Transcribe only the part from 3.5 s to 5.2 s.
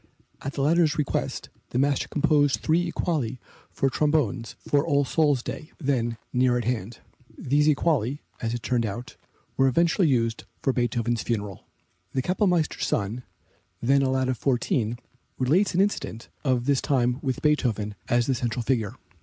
for trombones for All